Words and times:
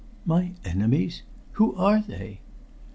"My 0.25 0.55
enemies! 0.65 1.21
Who 1.57 1.75
are 1.75 2.01
they?" 2.01 2.41